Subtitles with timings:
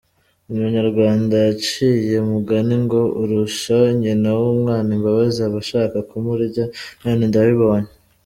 [0.51, 6.63] Umunyarwanda yaciye umugani “Ngo urusha nyina w’umwana imbabazi aba shaka kumurya
[7.03, 7.91] “none ndabibonye.